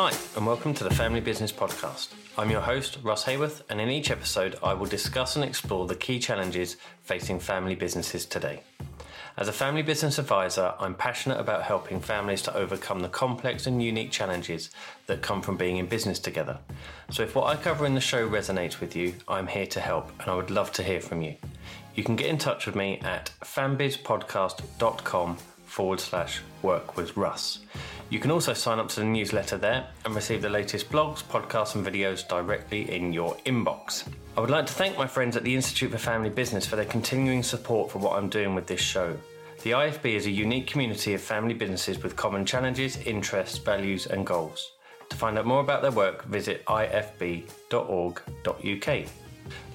[0.00, 2.10] Hi, and welcome to the Family Business Podcast.
[2.38, 5.96] I'm your host, Russ Haworth, and in each episode, I will discuss and explore the
[5.96, 8.60] key challenges facing family businesses today.
[9.36, 13.82] As a family business advisor, I'm passionate about helping families to overcome the complex and
[13.82, 14.70] unique challenges
[15.08, 16.58] that come from being in business together.
[17.10, 20.12] So, if what I cover in the show resonates with you, I'm here to help,
[20.20, 21.34] and I would love to hear from you.
[21.96, 25.38] You can get in touch with me at fambizpodcast.com
[25.68, 27.60] forward slash work with Russ.
[28.10, 31.74] You can also sign up to the newsletter there and receive the latest blogs, podcasts,
[31.74, 34.08] and videos directly in your inbox.
[34.36, 36.86] I would like to thank my friends at the Institute for Family Business for their
[36.86, 39.14] continuing support for what I'm doing with this show.
[39.62, 44.24] The IFB is a unique community of family businesses with common challenges, interests, values, and
[44.24, 44.72] goals.
[45.10, 47.48] To find out more about their work, visit ifb.org.uk.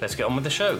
[0.01, 0.79] Let's get on with the show.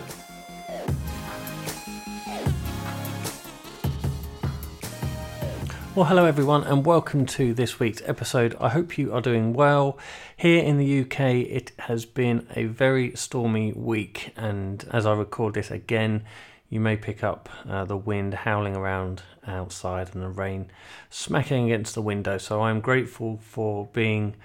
[5.96, 8.58] Well, hello everyone, and welcome to this week's episode.
[8.60, 10.00] I hope you are doing well.
[10.36, 15.54] Here in the UK, it has been a very stormy week, and as I record
[15.54, 16.24] this again,
[16.68, 20.72] you may pick up uh, the wind howling around outside and the rain
[21.12, 22.40] smacking against the window.
[22.40, 24.36] So I'm grateful for being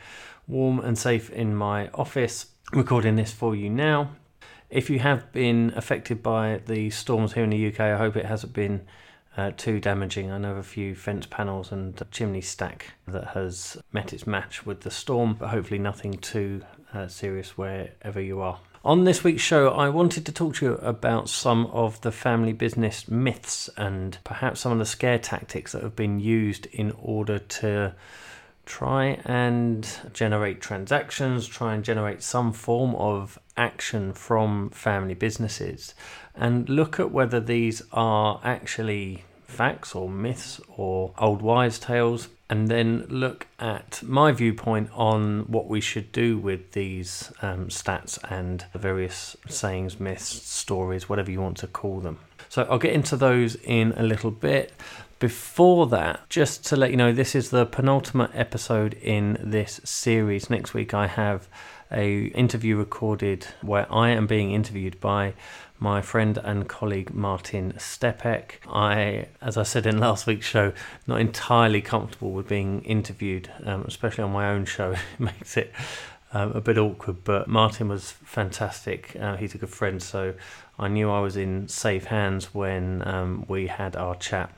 [0.46, 4.10] warm and safe in my office, recording this for you now.
[4.68, 8.26] If you have been affected by the storms here in the UK, I hope it
[8.26, 8.82] hasn't been
[9.38, 10.32] uh, too damaging.
[10.32, 14.66] I know of a few fence panels and chimney stack that has met its match
[14.66, 18.58] with the storm, but hopefully nothing too uh, serious wherever you are.
[18.84, 22.52] On this week's show, I wanted to talk to you about some of the family
[22.52, 27.38] business myths and perhaps some of the scare tactics that have been used in order
[27.38, 27.94] to
[28.66, 35.94] try and generate transactions, try and generate some form of action from family businesses,
[36.34, 42.68] and look at whether these are actually facts or myths or old wives' tales, and
[42.68, 48.64] then look at my viewpoint on what we should do with these um, stats and
[48.72, 52.18] the various sayings, myths, stories, whatever you want to call them.
[52.48, 54.72] So I'll get into those in a little bit.
[55.18, 60.48] Before that, just to let you know, this is the penultimate episode in this series.
[60.48, 61.48] Next week, I have
[61.90, 65.34] a interview recorded where I am being interviewed by
[65.78, 68.52] my friend and colleague Martin Stepek.
[68.68, 70.72] I, as I said in last week's show,
[71.06, 74.94] not entirely comfortable with being interviewed, um, especially on my own show.
[75.14, 75.72] It makes it
[76.32, 79.16] um, a bit awkward, but Martin was fantastic.
[79.18, 80.34] Uh, he's a good friend, so
[80.78, 84.52] I knew I was in safe hands when um, we had our chat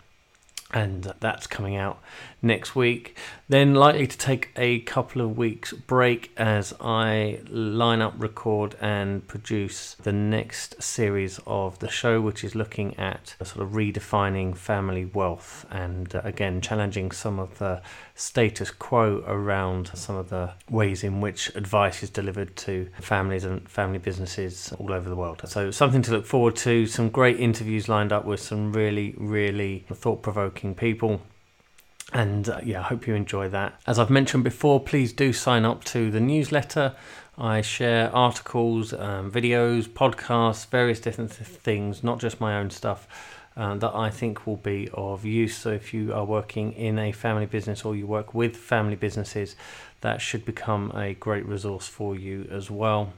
[0.72, 2.00] and that's coming out
[2.42, 3.16] next week.
[3.48, 9.26] Then likely to take a couple of weeks break as I line up, record, and
[9.26, 15.04] produce the next series of the show, which is looking at sort of redefining family
[15.04, 17.82] wealth and uh, again challenging some of the
[18.14, 23.68] status quo around some of the ways in which advice is delivered to families and
[23.68, 25.40] family businesses all over the world.
[25.46, 26.86] So something to look forward to.
[26.86, 31.20] Some great interviews lined up with some really, really thought-provoking people
[32.12, 33.80] and uh, yeah, I hope you enjoy that.
[33.86, 36.94] As I've mentioned before, please do sign up to the newsletter.
[37.38, 43.06] I share articles, um, videos, podcasts, various different th- things, not just my own stuff.
[43.56, 45.56] Uh, that I think will be of use.
[45.56, 49.56] So, if you are working in a family business or you work with family businesses,
[50.02, 53.12] that should become a great resource for you as well.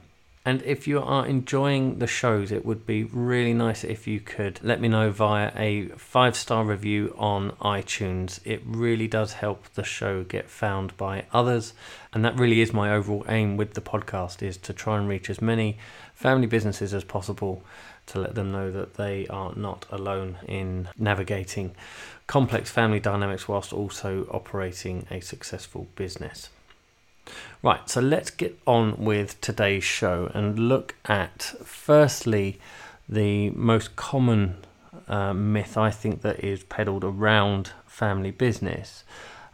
[0.45, 4.59] And if you are enjoying the shows, it would be really nice if you could
[4.61, 8.41] let me know via a five star review on iTunes.
[8.43, 11.73] It really does help the show get found by others.
[12.11, 15.29] And that really is my overall aim with the podcast is to try and reach
[15.29, 15.77] as many
[16.13, 17.63] family businesses as possible
[18.07, 21.73] to let them know that they are not alone in navigating
[22.27, 26.49] complex family dynamics whilst also operating a successful business.
[27.61, 32.59] Right, so let's get on with today's show and look at firstly
[33.07, 34.57] the most common
[35.07, 39.03] uh, myth I think that is peddled around family business,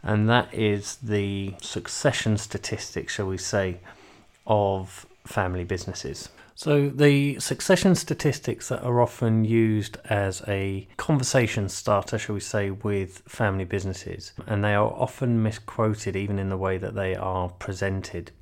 [0.02, 3.78] and that is the succession statistics, shall we say,
[4.46, 6.30] of family businesses.
[6.62, 12.70] So, the succession statistics that are often used as a conversation starter, shall we say,
[12.70, 17.48] with family businesses, and they are often misquoted even in the way that they are
[17.48, 18.32] presented,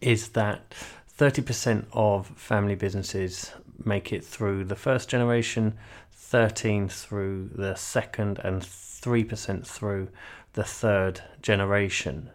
[0.00, 0.74] is that
[1.18, 3.52] 30% of family businesses
[3.84, 5.76] make it through the first generation,
[6.12, 10.08] 13 through the second, and 3% through
[10.54, 12.30] the third generation.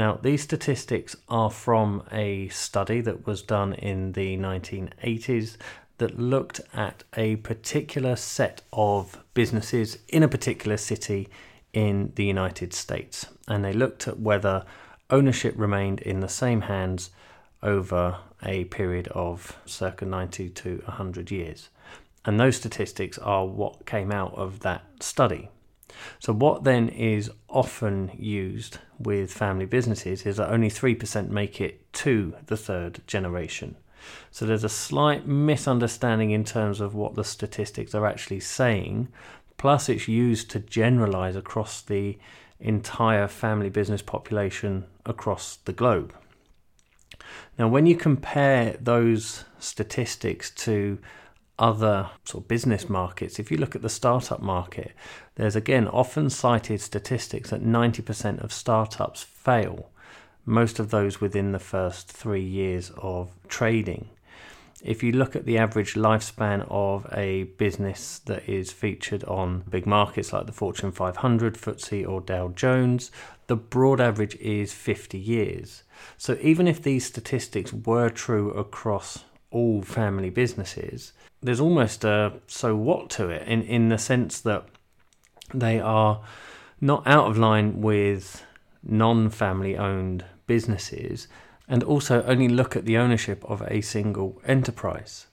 [0.00, 5.58] Now, these statistics are from a study that was done in the 1980s
[5.98, 11.28] that looked at a particular set of businesses in a particular city
[11.74, 13.26] in the United States.
[13.46, 14.64] And they looked at whether
[15.10, 17.10] ownership remained in the same hands
[17.62, 21.68] over a period of circa 90 to 100 years.
[22.24, 25.50] And those statistics are what came out of that study.
[26.18, 31.92] So, what then is often used with family businesses is that only 3% make it
[31.94, 33.76] to the third generation.
[34.30, 39.08] So, there's a slight misunderstanding in terms of what the statistics are actually saying,
[39.56, 42.18] plus, it's used to generalize across the
[42.60, 46.14] entire family business population across the globe.
[47.58, 50.98] Now, when you compare those statistics to
[51.60, 54.92] other sort of business markets, if you look at the startup market,
[55.36, 59.90] there's again often cited statistics that 90% of startups fail,
[60.44, 64.08] most of those within the first three years of trading.
[64.82, 69.84] If you look at the average lifespan of a business that is featured on big
[69.86, 73.10] markets like the Fortune 500, FTSE, or Dow Jones,
[73.46, 75.82] the broad average is 50 years.
[76.16, 82.76] So even if these statistics were true across all family businesses, there's almost a so
[82.76, 84.66] what to it in, in the sense that
[85.54, 86.22] they are
[86.80, 88.44] not out of line with
[88.82, 91.28] non family owned businesses
[91.68, 95.26] and also only look at the ownership of a single enterprise.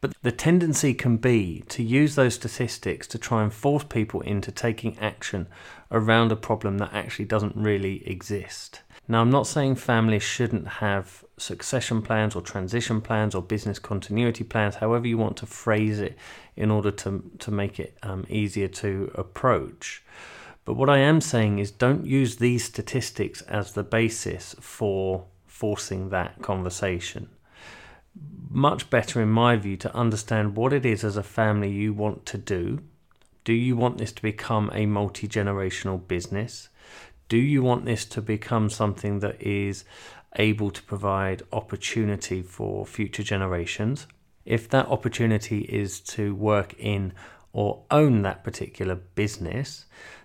[0.00, 4.52] But the tendency can be to use those statistics to try and force people into
[4.52, 5.46] taking action
[5.94, 8.82] around a problem that actually doesn't really exist.
[9.06, 14.44] Now, I'm not saying families shouldn't have succession plans or transition plans or business continuity
[14.44, 16.16] plans, however you want to phrase it
[16.56, 20.02] in order to, to make it um, easier to approach.
[20.64, 26.08] But what I am saying is don't use these statistics as the basis for forcing
[26.08, 27.28] that conversation.
[28.48, 32.24] Much better, in my view, to understand what it is as a family you want
[32.26, 32.80] to do.
[33.44, 36.70] Do you want this to become a multi generational business?
[37.28, 39.84] Do you want this to become something that is
[40.36, 44.06] able to provide opportunity for future generations?
[44.46, 47.12] If that opportunity is to work in
[47.52, 49.84] or own that particular business,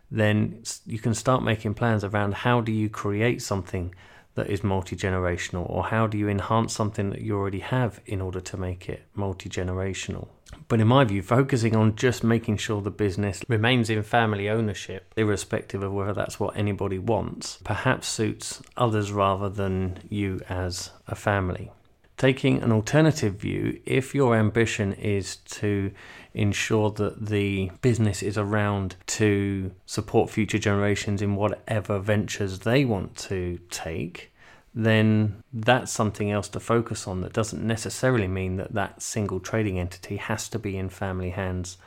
[0.09, 3.93] then you can start making plans around how do you create something
[4.35, 8.21] that is multi generational, or how do you enhance something that you already have in
[8.21, 10.27] order to make it multi generational?
[10.67, 15.13] But in my view, focusing on just making sure the business remains in family ownership,
[15.15, 21.15] irrespective of whether that's what anybody wants, perhaps suits others rather than you as a
[21.15, 21.71] family.
[22.17, 25.91] Taking an alternative view, if your ambition is to
[26.39, 33.15] ensure that the business is around to support future generations in whatever ventures they want
[33.17, 34.31] to take,
[34.73, 37.21] then that's something else to focus on.
[37.21, 41.77] That doesn't necessarily mean that that single trading entity has to be in family hands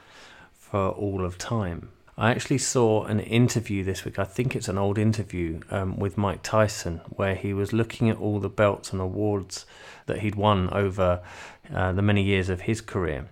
[0.53, 1.91] for all of time.
[2.19, 4.19] I actually saw an interview this week.
[4.19, 8.19] I think it's an old interview um, with Mike Tyson where he was looking at
[8.19, 9.65] all the belts and awards
[10.05, 11.23] that he'd won over
[11.75, 13.29] uh, the many years of his career.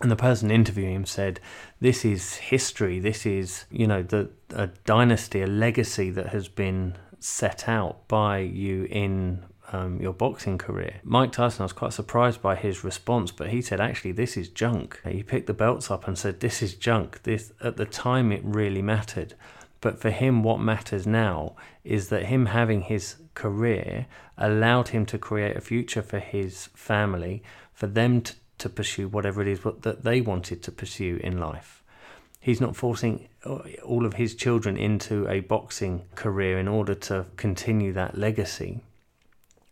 [0.00, 1.40] And the person interviewing him said,
[1.80, 3.00] "This is history.
[3.00, 8.38] This is, you know, the a dynasty, a legacy that has been set out by
[8.38, 11.00] you in um, your boxing career.
[11.02, 14.48] Mike Tyson, I was quite surprised by his response, but he said, actually, this is
[14.48, 15.00] junk.
[15.06, 17.22] He picked the belts up and said, this is junk.
[17.24, 19.34] This At the time, it really mattered.
[19.80, 25.18] But for him, what matters now is that him having his career allowed him to
[25.18, 30.04] create a future for his family, for them to, to pursue whatever it is that
[30.04, 31.82] they wanted to pursue in life.
[32.40, 37.26] He's not forcing uh, all of his children into a boxing career in order to
[37.36, 38.80] continue that legacy.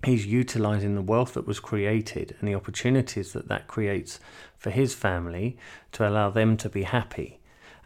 [0.05, 4.21] He's utilizing the wealth that was created and the opportunities that that creates
[4.59, 5.57] for his family
[5.93, 7.39] to allow them to be happy.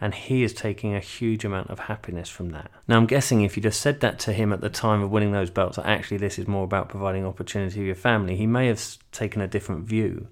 [0.02, 2.70] And he is taking a huge amount of happiness from that.
[2.88, 5.32] Now, I'm guessing if you just said that to him at the time of winning
[5.32, 8.66] those belts, that actually this is more about providing opportunity for your family, he may
[8.68, 10.28] have taken a different view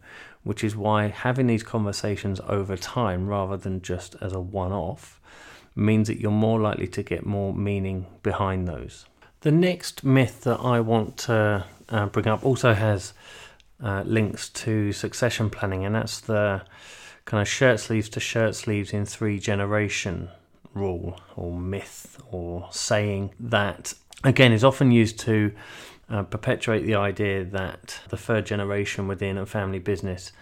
[0.49, 5.21] which is why having these conversations over time rather than just as a one off
[5.76, 9.05] means that you're more likely to get more meaning behind those.
[9.43, 13.12] The next myth that I want to uh, bring up also has
[13.85, 16.62] uh, links to succession planning, and that's the
[17.26, 20.31] kind of shirt sleeves to shirt sleeves in three generation
[20.73, 23.93] rule or myth or saying that
[24.25, 25.52] again is often used to
[26.11, 30.33] uh, perpetuate the idea that the third generation within a family business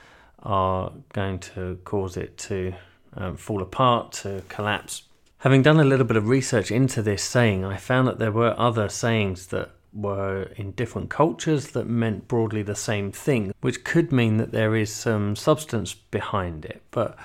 [0.43, 2.73] are going to cause it to
[3.15, 5.03] um, fall apart, to collapse.
[5.39, 8.55] Having done a little bit of research into this saying, I found that there were
[8.59, 14.13] other sayings that were in different cultures that meant broadly the same thing, which could
[14.13, 16.83] mean that there is some substance behind it.
[16.91, 17.17] But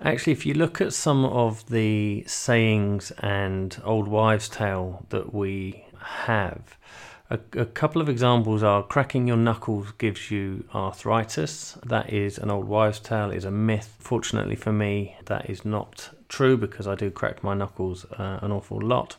[0.00, 5.84] actually, if you look at some of the sayings and old wives' tale that we
[6.00, 6.76] have.
[7.30, 11.78] A, a, couple of examples are cracking your knuckles gives you arthritis.
[11.84, 13.96] That is an old wives' tale, is a myth.
[13.98, 18.52] Fortunately for me, that is not true because I do crack my knuckles uh, an
[18.52, 19.16] awful lot.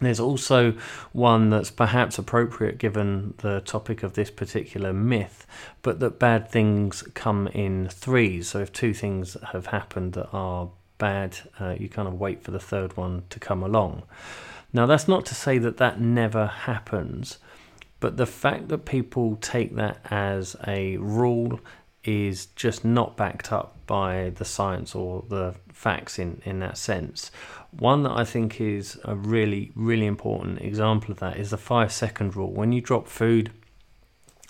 [0.00, 0.72] There's also
[1.12, 5.46] one that's perhaps appropriate given the topic of this particular myth,
[5.82, 8.48] but that bad things come in threes.
[8.48, 12.50] So if two things have happened that are bad, uh, you kind of wait for
[12.50, 14.02] the third one to come along.
[14.74, 17.38] Now, that's not to say that that never happens,
[18.00, 21.60] but the fact that people take that as a rule
[22.02, 27.30] is just not backed up by the science or the facts in, in that sense.
[27.70, 31.92] One that I think is a really, really important example of that is the five
[31.92, 32.52] second rule.
[32.52, 33.52] When you drop food,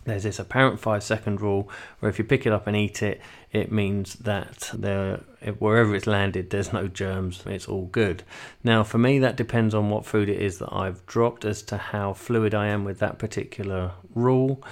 [0.04, 1.68] there's this apparent five second rule
[1.98, 3.20] where if you pick it up and eat it,
[3.52, 5.20] it means that there,
[5.58, 8.22] wherever it's landed, there's no germs, it's all good.
[8.62, 11.76] Now, for me, that depends on what food it is that I've dropped as to
[11.76, 14.62] how fluid I am with that particular rule.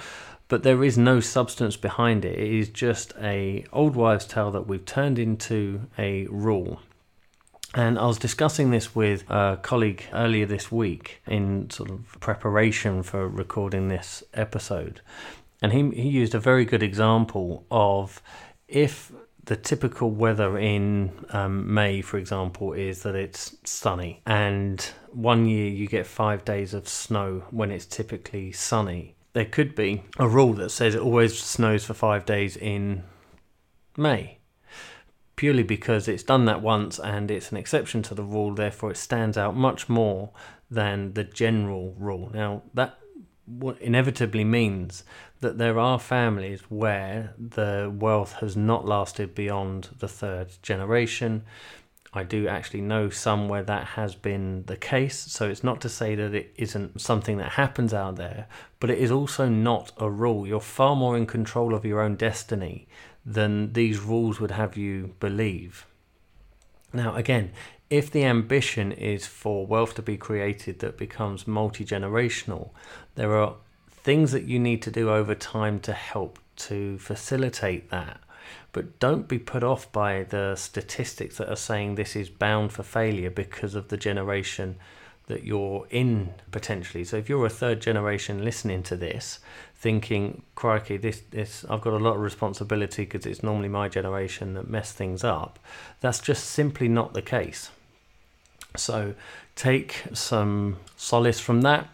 [0.49, 2.37] But there is no substance behind it.
[2.37, 6.79] It is just a old wives' tale that we've turned into a rule.
[7.75, 13.01] And I was discussing this with a colleague earlier this week in sort of preparation
[13.01, 15.01] for recording this episode.
[15.61, 18.21] And he, he used a very good example of
[18.67, 19.11] if
[19.45, 24.79] the typical weather in um, May, for example, is that it's sunny, and
[25.11, 29.15] one year you get five days of snow when it's typically sunny.
[29.33, 33.03] There could be a rule that says it always snows for five days in
[33.97, 34.37] May
[35.35, 38.97] purely because it's done that once and it's an exception to the rule, therefore it
[38.97, 40.31] stands out much more
[40.69, 42.31] than the general rule.
[42.33, 42.97] Now, that
[43.81, 45.03] inevitably means
[45.41, 51.43] that there are families where the wealth has not lasted beyond the third generation.
[52.13, 55.89] I do actually know some where that has been the case, so it's not to
[55.89, 58.47] say that it isn't something that happens out there,
[58.79, 60.47] but it is also not a rule.
[60.47, 62.87] You're far more in control of your own destiny
[63.25, 65.85] than these rules would have you believe.
[66.91, 67.51] Now, again,
[67.89, 72.71] if the ambition is for wealth to be created that becomes multi generational,
[73.15, 73.55] there are
[73.89, 78.19] things that you need to do over time to help to facilitate that.
[78.71, 82.83] But don't be put off by the statistics that are saying this is bound for
[82.83, 84.77] failure because of the generation
[85.27, 87.03] that you're in potentially.
[87.03, 89.39] So if you're a third generation listening to this,
[89.83, 94.53] thinking, crikey, this, this, I've got a lot of responsibility because it's normally my generation
[94.53, 95.59] that mess things up.
[95.99, 97.69] That's just simply not the case.
[98.77, 99.13] So
[99.57, 101.89] take some solace from that.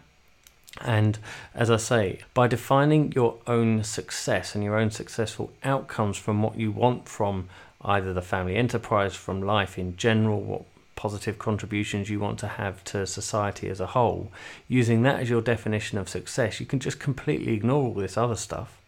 [0.82, 1.18] And
[1.52, 6.56] as I say, by defining your own success and your own successful outcomes from what
[6.56, 7.48] you want from
[7.82, 10.62] either the family enterprise, from life in general, what
[11.00, 14.30] positive contributions you want to have to society as a whole,
[14.68, 18.36] using that as your definition of success, you can just completely ignore all this other
[18.36, 18.78] stuff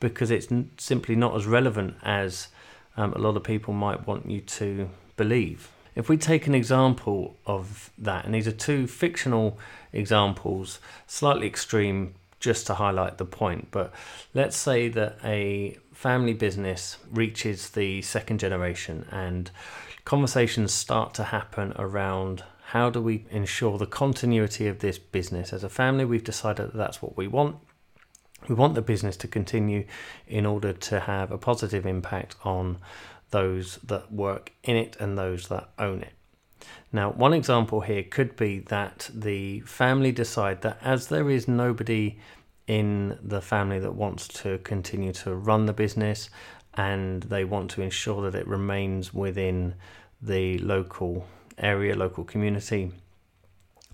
[0.00, 2.48] because it's simply not as relevant as
[2.96, 5.68] um, a lot of people might want you to believe.
[5.94, 9.58] If we take an example of that, and these are two fictional
[9.92, 13.92] examples, slightly extreme, just to highlight the point, but
[14.32, 19.50] let's say that a family business reaches the second generation and
[20.04, 25.52] conversations start to happen around how do we ensure the continuity of this business.
[25.52, 27.56] As a family, we've decided that that's what we want.
[28.48, 29.84] We want the business to continue
[30.26, 32.78] in order to have a positive impact on
[33.30, 36.12] those that work in it and those that own it.
[36.92, 42.18] Now, one example here could be that the family decide that as there is nobody
[42.66, 46.30] in the family that wants to continue to run the business
[46.74, 49.74] and they want to ensure that it remains within
[50.20, 51.26] the local
[51.58, 52.92] area, local community.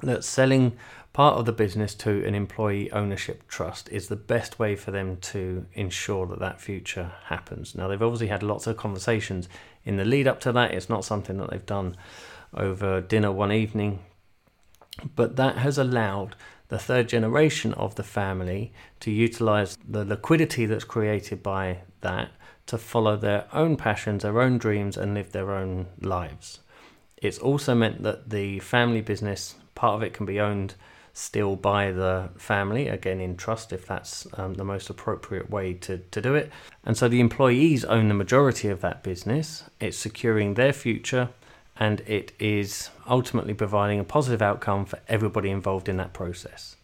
[0.03, 0.77] That selling
[1.13, 5.17] part of the business to an employee ownership trust is the best way for them
[5.17, 7.75] to ensure that that future happens.
[7.75, 9.49] Now, they've obviously had lots of conversations
[9.85, 10.73] in the lead up to that.
[10.73, 11.97] It's not something that they've done
[12.55, 13.99] over dinner one evening,
[15.17, 16.37] but that has allowed
[16.69, 22.31] the third generation of the family to utilize the liquidity that's created by that
[22.69, 26.61] to follow their own passions, their own dreams, and live their own lives.
[27.17, 30.75] It's also meant that the family business, part of it can be owned
[31.13, 35.99] still by the family, again in trust if that's um, the most appropriate way to,
[35.99, 36.53] to do it.
[36.85, 41.31] And so the employees own the majority of that business, it's securing their future,
[41.81, 46.77] and it is ultimately providing a positive outcome for everybody involved in that process.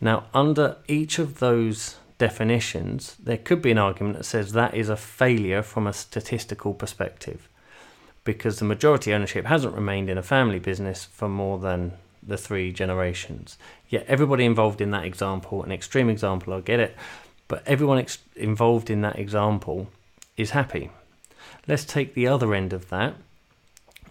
[0.00, 4.88] Now, under each of those definitions, there could be an argument that says that is
[4.88, 7.48] a failure from a statistical perspective
[8.24, 12.72] because the majority ownership hasn't remained in a family business for more than the three
[12.72, 13.56] generations.
[13.88, 16.94] Yet everybody involved in that example, an extreme example, I get it,
[17.46, 19.88] but everyone ex- involved in that example
[20.36, 20.90] is happy.
[21.66, 23.14] Let's take the other end of that,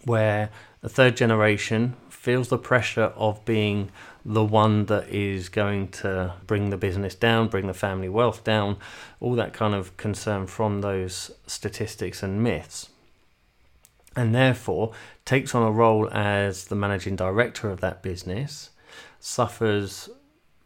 [0.03, 0.49] where
[0.81, 1.95] the third generation
[2.27, 3.89] feels the pressure of being
[4.25, 8.75] the one that is going to bring the business down, bring the family wealth down,
[9.21, 12.89] all that kind of concern from those statistics and myths.
[14.13, 14.91] And therefore
[15.23, 18.71] takes on a role as the managing director of that business,
[19.21, 20.09] suffers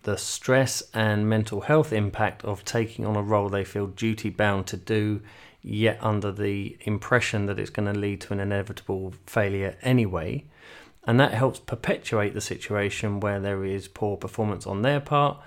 [0.02, 4.66] the stress and mental health impact of taking on a role they feel duty bound
[4.66, 5.22] to do,
[5.62, 10.44] yet under the impression that it's going to lead to an inevitable failure anyway.
[11.06, 15.38] And that helps perpetuate the situation where there is poor performance on their part.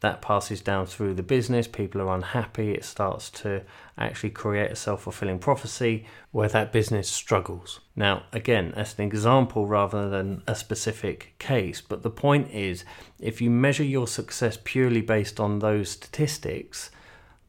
[0.00, 3.62] That passes down through the business, people are unhappy, it starts to
[3.96, 7.80] actually create a self fulfilling prophecy where that business struggles.
[7.96, 12.84] Now, again, that's an example rather than a specific case, but the point is
[13.18, 16.90] if you measure your success purely based on those statistics,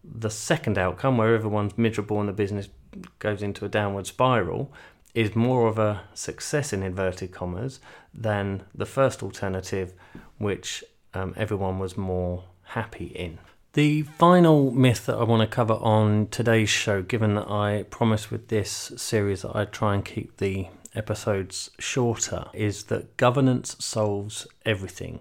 [0.01, 2.69] the second outcome, where everyone's miserable and the business
[3.19, 4.71] goes into a downward spiral,
[5.15, 7.79] is more of a success in inverted commas
[8.13, 9.93] than the first alternative,
[10.37, 13.39] which um, everyone was more happy in.
[13.73, 18.29] The final myth that I want to cover on today's show, given that I promised
[18.29, 24.47] with this series that I'd try and keep the episodes shorter, is that governance solves
[24.65, 25.19] everything.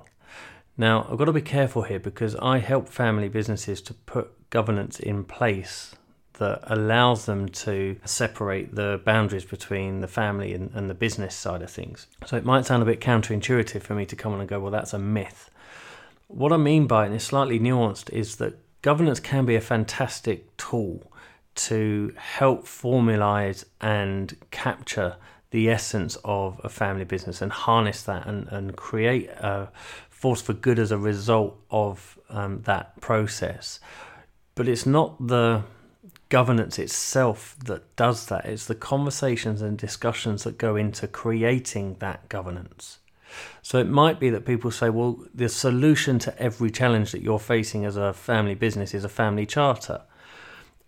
[0.77, 4.99] Now, I've got to be careful here because I help family businesses to put governance
[4.99, 5.95] in place
[6.35, 11.63] that allows them to separate the boundaries between the family and, and, the business side
[11.63, 12.07] of things.
[12.27, 14.73] So it might sound a bit counterintuitive for me to come on and go, well,
[14.73, 15.51] that's a myth.
[16.27, 19.61] What I mean by it, and it's slightly nuanced, is that governance can be a
[19.61, 21.11] fantastic tool
[21.55, 25.17] to help formalize and capture
[25.51, 29.69] the essence of a family business and harness that and, and create a
[30.11, 33.79] force for good as a result of um, that process.
[34.57, 35.63] But it's not the
[36.35, 42.29] governance itself that does that, it's the conversations and discussions that go into creating that
[42.29, 42.99] governance.
[43.63, 47.39] So it might be that people say, well, the solution to every challenge that you're
[47.39, 50.03] facing as a family business is a family charter.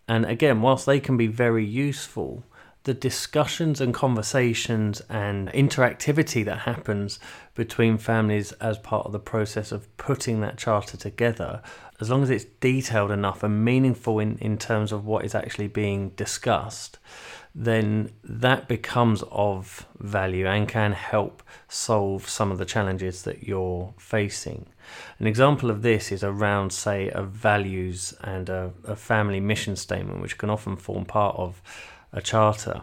[0.09, 2.43] And again, whilst they can be very useful,
[2.83, 7.21] the discussions and conversations and interactivity that happens
[7.55, 11.63] between families as part of the process of putting that charter together,
[12.01, 15.69] as long as it's detailed enough and meaningful in, in terms of what is actually
[15.69, 16.99] being discussed,
[17.55, 23.95] then that becomes of value and can help solve some of the challenges that you're
[23.99, 24.67] facing.
[25.19, 30.21] An example of this is around, say, a values and a, a family mission statement,
[30.21, 31.63] which can often form part of
[32.13, 32.83] a charter.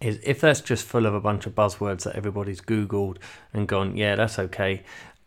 [0.00, 3.16] Is if that's just full of a bunch of buzzwords that everybody's Googled
[3.54, 4.82] and gone, yeah, that's okay,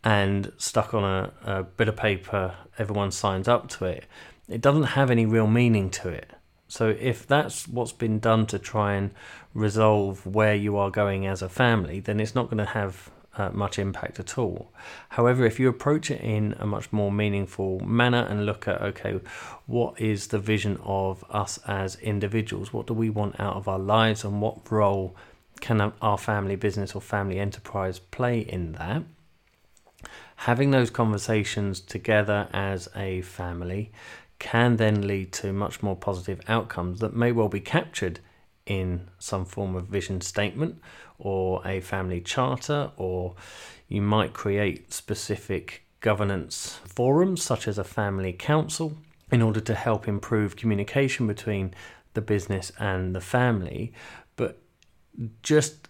[0.06, 4.04] and stuck on a, a bit of paper, everyone signs up to it,
[4.48, 6.32] it doesn't have any real meaning to it
[6.68, 9.12] so if that's what's been done to try and
[9.54, 13.50] resolve where you are going as a family, then it's not going to have uh,
[13.50, 14.72] much impact at all.
[15.10, 19.20] However, if you approach it in a much more meaningful manner and look at, okay,
[19.66, 22.72] what is the vision of us as individuals?
[22.72, 25.14] What do we want out of our lives, and what role
[25.60, 29.02] can our family business or family enterprise play in that?
[30.36, 33.90] Having those conversations together as a family
[34.38, 38.20] can then lead to much more positive outcomes that may well be captured
[38.66, 40.80] in some form of vision statement
[41.18, 43.34] or a family charter, or
[43.88, 48.96] you might create specific governance forums such as a family council
[49.32, 51.74] in order to help improve communication between
[52.14, 53.92] the business and the family.
[54.36, 54.60] But
[55.42, 55.88] just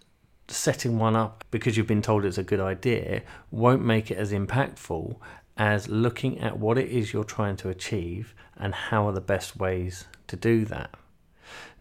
[0.49, 4.33] setting one up because you've been told it's a good idea won't make it as
[4.33, 5.17] impactful
[5.57, 9.57] as looking at what it is you're trying to achieve and how are the best
[9.57, 10.91] ways to do that.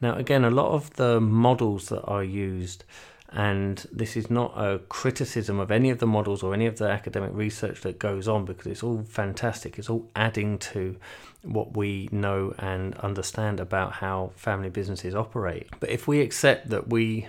[0.01, 2.83] Now, again, a lot of the models that are used,
[3.29, 6.87] and this is not a criticism of any of the models or any of the
[6.87, 10.97] academic research that goes on because it's all fantastic, it's all adding to
[11.43, 15.67] what we know and understand about how family businesses operate.
[15.79, 17.27] But if we accept that we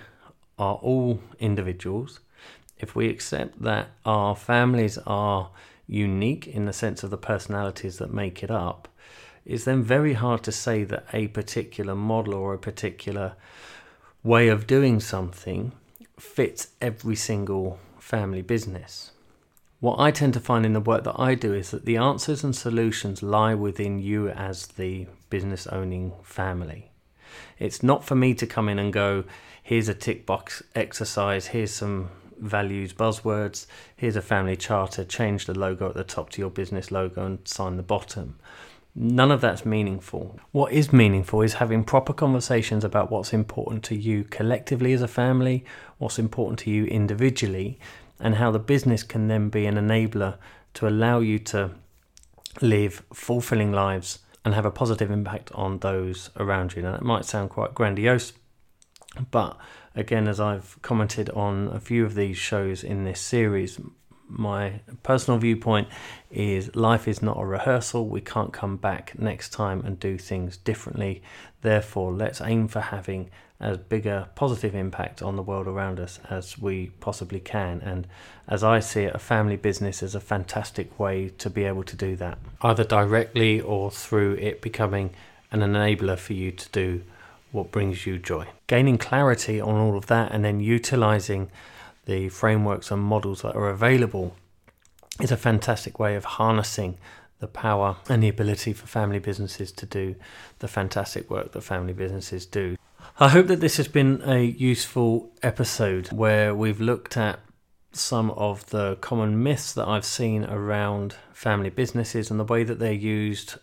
[0.58, 2.20] are all individuals,
[2.78, 5.50] if we accept that our families are
[5.86, 8.88] unique in the sense of the personalities that make it up,
[9.44, 13.34] it's then very hard to say that a particular model or a particular
[14.22, 15.72] way of doing something
[16.18, 19.12] fits every single family business.
[19.78, 22.42] What I tend to find in the work that I do is that the answers
[22.42, 26.90] and solutions lie within you as the business owning family.
[27.58, 29.24] It's not for me to come in and go,
[29.66, 33.66] here's a tick box exercise, here's some values buzzwords.
[33.96, 37.48] Here's a family charter, change the logo at the top to your business logo and
[37.48, 38.38] sign the bottom.
[38.94, 40.38] None of that's meaningful.
[40.52, 45.08] What is meaningful is having proper conversations about what's important to you collectively as a
[45.08, 45.64] family,
[45.98, 47.80] what's important to you individually,
[48.20, 50.36] and how the business can then be an enabler
[50.74, 51.72] to allow you to
[52.60, 56.82] live fulfilling lives and have a positive impact on those around you.
[56.82, 58.32] Now, that might sound quite grandiose,
[59.30, 59.58] but
[59.94, 63.80] again, as I've commented on a few of these shows in this series,
[64.28, 65.88] my personal viewpoint
[66.30, 68.08] is life is not a rehearsal.
[68.08, 71.22] We can't come back next time and do things differently.
[71.62, 76.20] Therefore, let's aim for having as big a positive impact on the world around us
[76.28, 77.80] as we possibly can.
[77.80, 78.06] And
[78.48, 81.96] as I see it, a family business is a fantastic way to be able to
[81.96, 85.10] do that, either directly or through it becoming
[85.50, 87.02] an enabler for you to do
[87.52, 88.46] what brings you joy.
[88.66, 91.50] Gaining clarity on all of that and then utilizing
[92.04, 94.36] the frameworks and models that are available
[95.20, 96.98] is a fantastic way of harnessing
[97.38, 100.14] the power and the ability for family businesses to do
[100.60, 102.76] the fantastic work that family businesses do.
[103.18, 107.40] I hope that this has been a useful episode where we've looked at
[107.92, 112.78] some of the common myths that I've seen around family businesses and the way that
[112.78, 113.56] they're used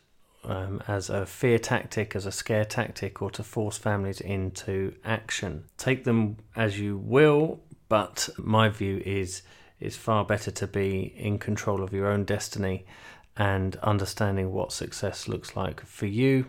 [0.46, 5.66] um, as a fear tactic, as a scare tactic, or to force families into action.
[5.78, 9.44] Take them as you will, but my view is
[9.80, 12.86] it's far better to be in control of your own destiny
[13.36, 16.46] and understanding what success looks like for you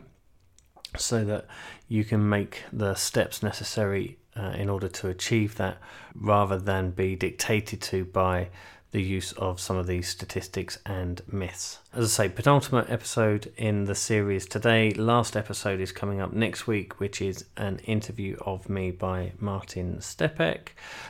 [0.96, 1.46] so that
[1.88, 5.78] you can make the steps necessary uh, in order to achieve that
[6.14, 8.48] rather than be dictated to by
[8.94, 11.80] the use of some of these statistics and myths.
[11.92, 14.92] As I say, penultimate episode in the series today.
[14.92, 19.96] Last episode is coming up next week, which is an interview of me by Martin
[19.96, 20.68] Stepek.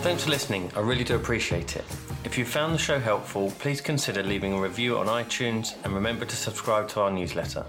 [0.00, 0.72] Thanks for listening.
[0.76, 1.84] I really do appreciate it.
[2.24, 6.24] If you found the show helpful, please consider leaving a review on iTunes and remember
[6.24, 7.66] to subscribe to our newsletter.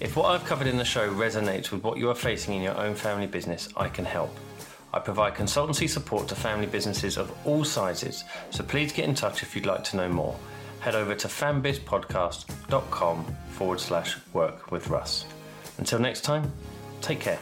[0.00, 2.78] If what I've covered in the show resonates with what you are facing in your
[2.78, 4.30] own family business, I can help.
[4.94, 9.42] I provide consultancy support to family businesses of all sizes, so please get in touch
[9.42, 10.36] if you'd like to know more.
[10.80, 15.26] Head over to fambizpodcast.com forward slash work with Russ.
[15.78, 16.52] Until next time,
[17.00, 17.40] take care.